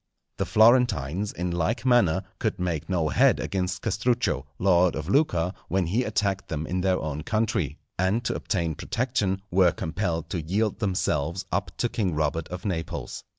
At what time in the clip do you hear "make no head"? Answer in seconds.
2.59-3.39